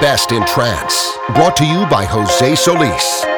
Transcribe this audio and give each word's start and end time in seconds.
Best 0.00 0.32
in 0.32 0.44
trance. 0.46 1.16
Brought 1.34 1.56
to 1.56 1.66
you 1.66 1.86
by 1.86 2.04
Jose 2.04 2.54
Solis. 2.56 3.37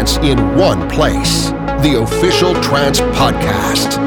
Psytrance 0.00 0.22
in 0.24 0.38
one 0.56 0.88
place. 0.88 1.50
The 1.82 2.00
official 2.02 2.54
Trance 2.62 3.00
Podcast. 3.00 3.99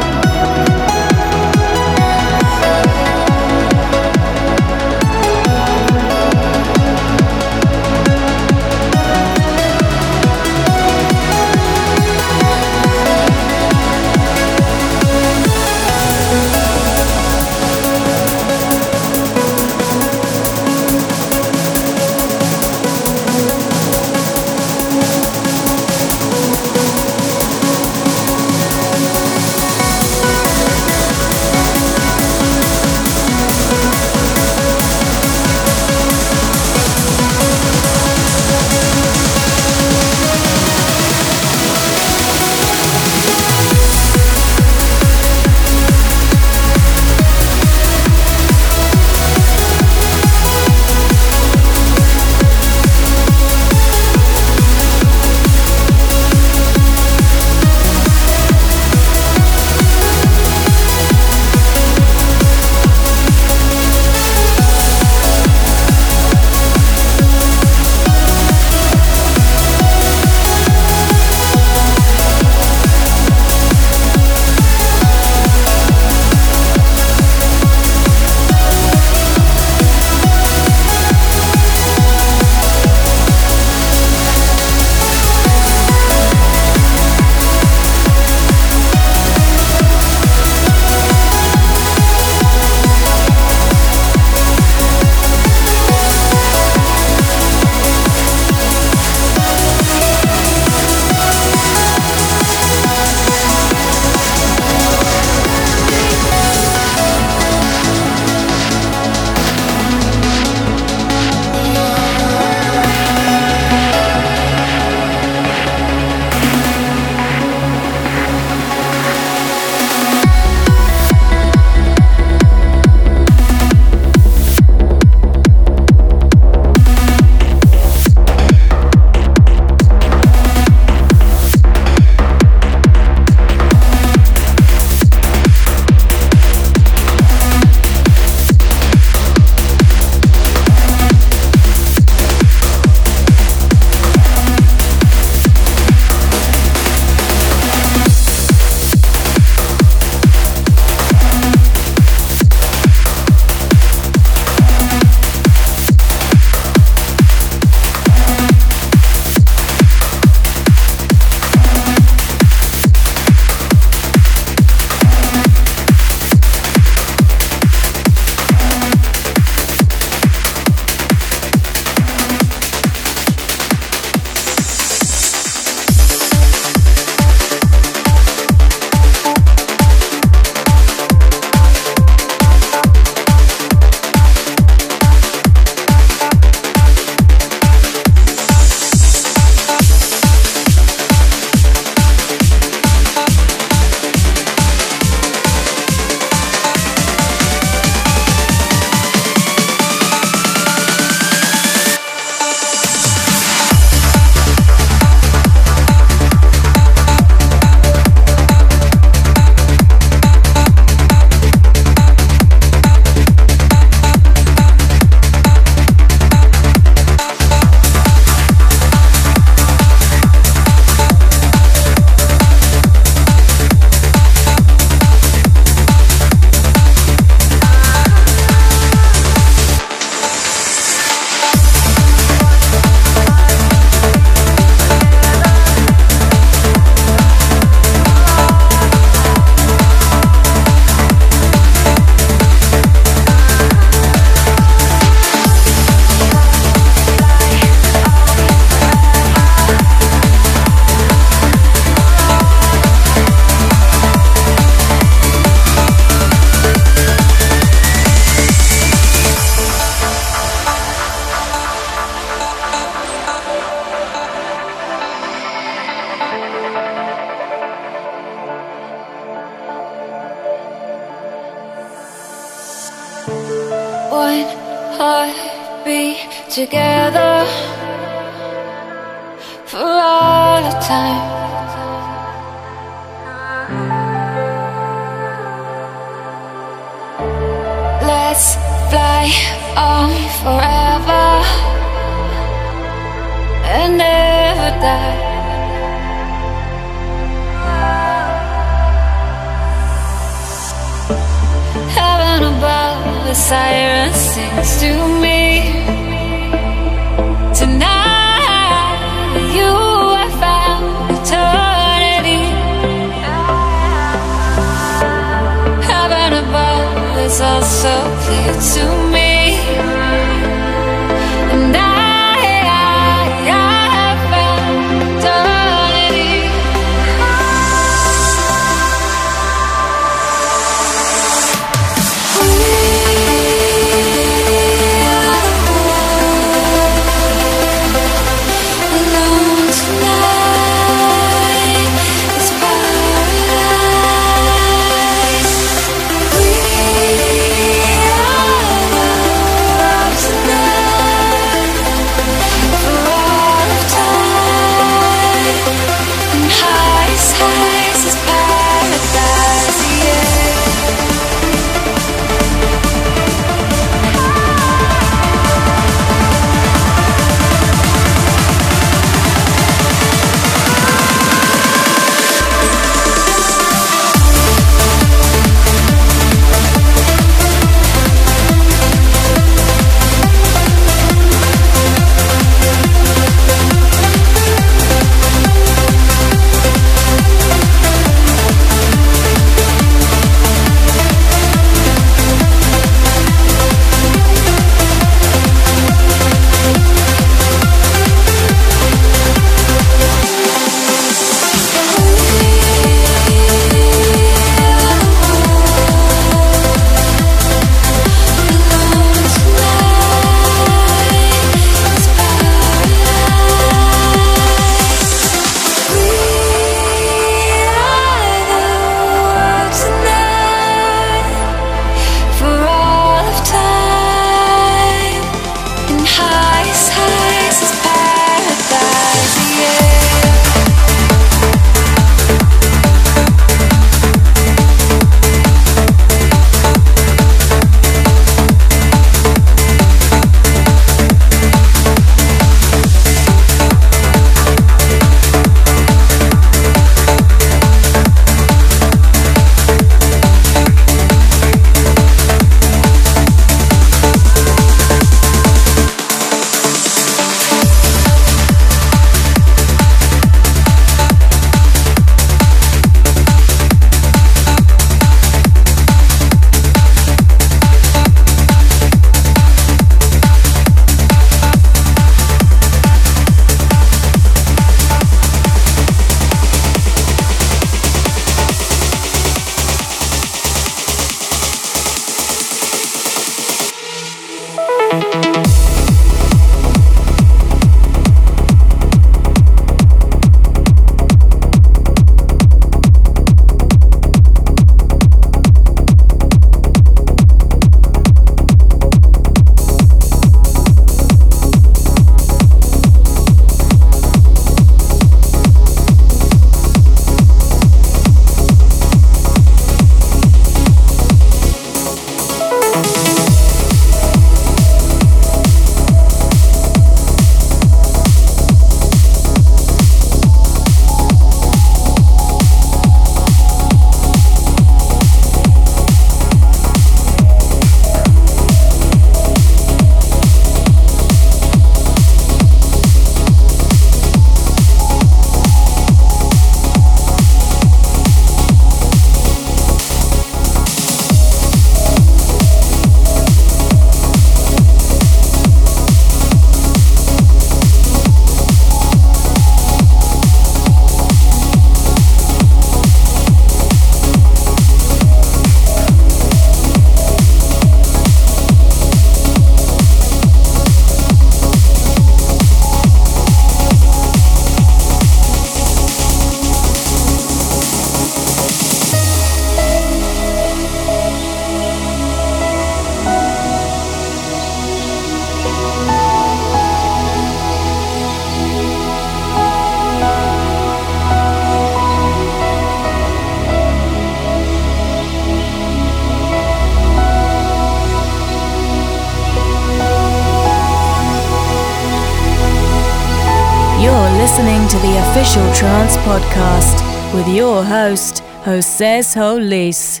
Trance 595.34 595.96
Podcast 595.98 596.80
with 597.12 597.26
your 597.28 597.64
host, 597.64 598.20
Jose 598.44 599.02
Solis. 599.02 600.00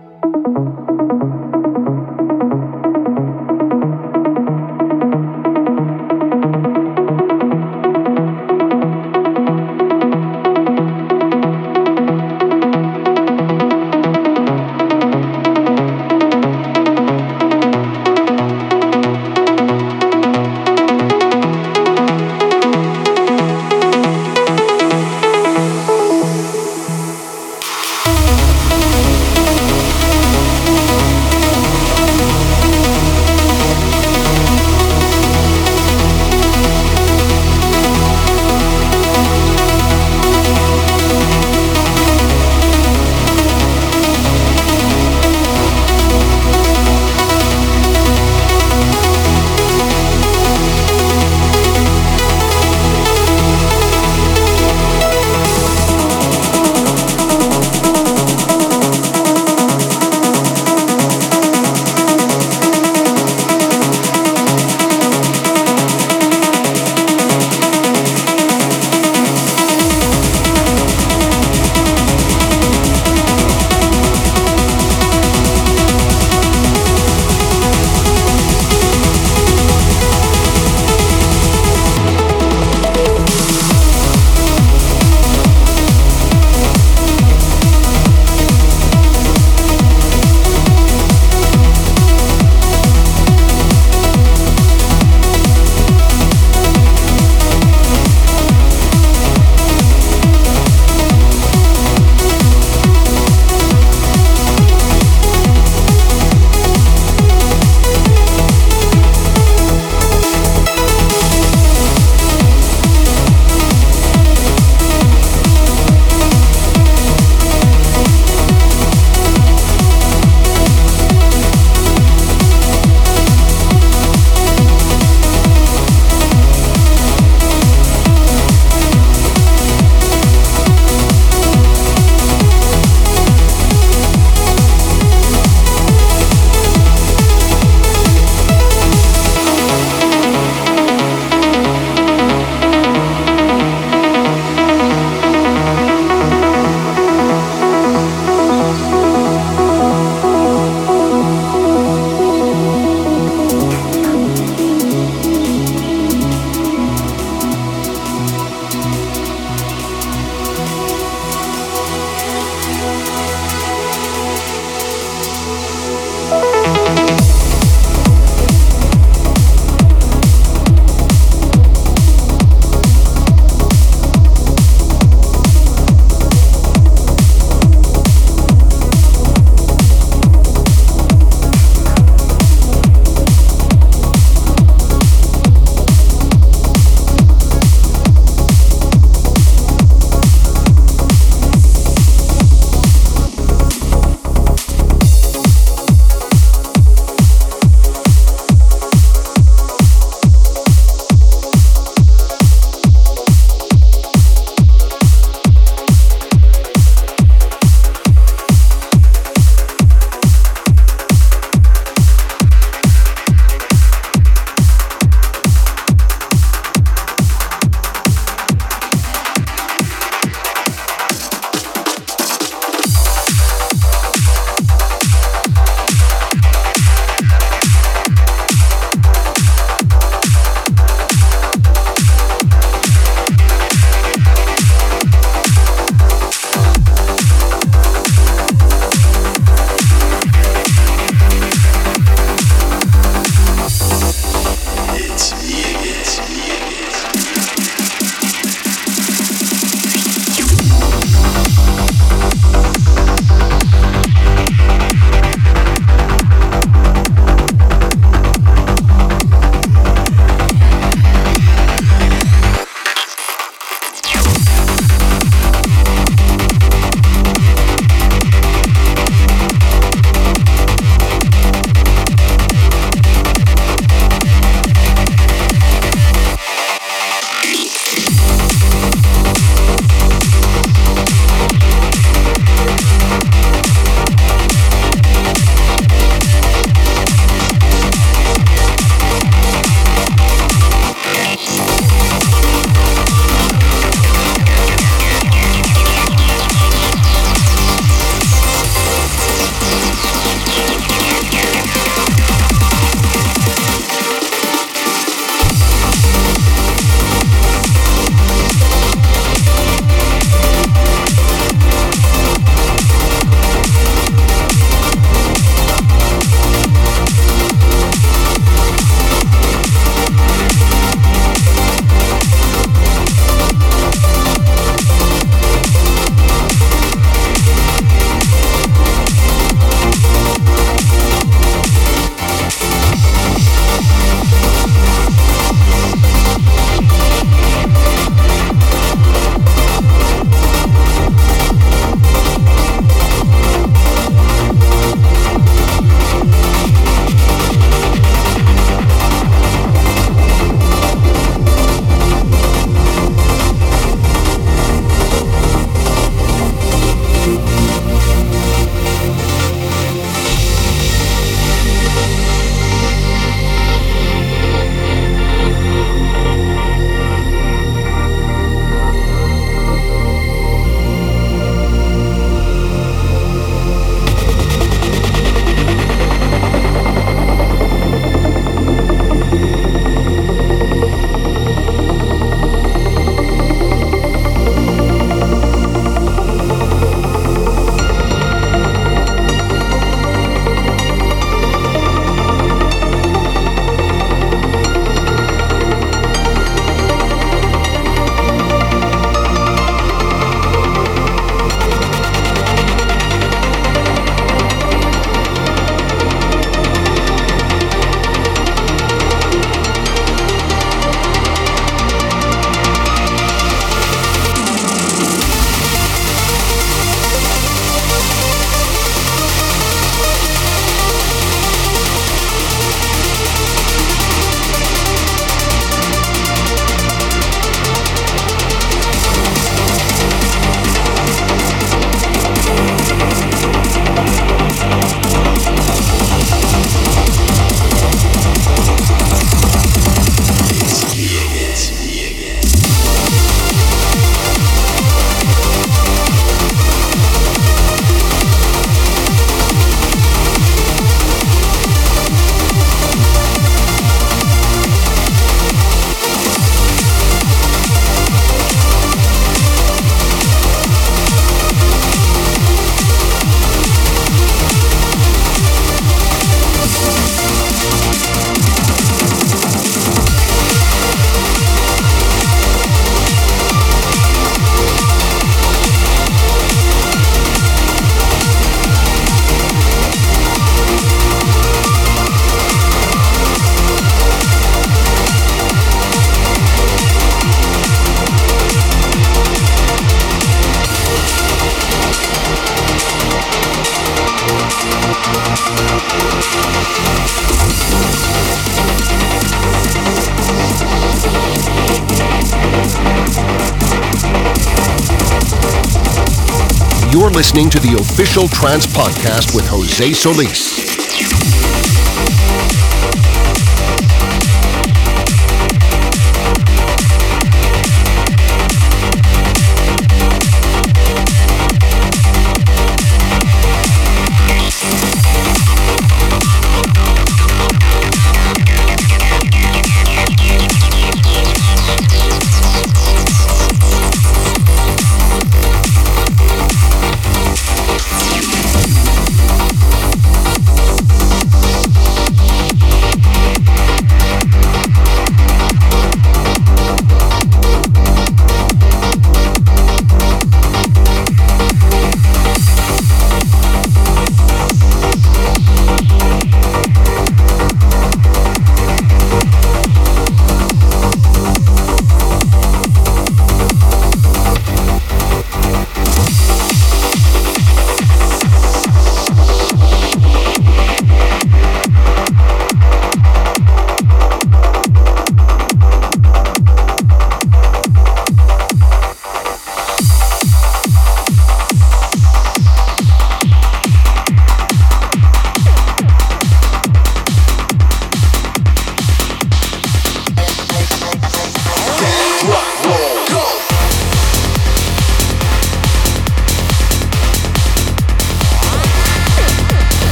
Listening 507.16 507.48
to 507.48 507.58
the 507.60 507.72
official 507.80 508.28
Trance 508.28 508.66
Podcast 508.66 509.34
with 509.34 509.48
Jose 509.48 509.94
Solis. 509.94 510.65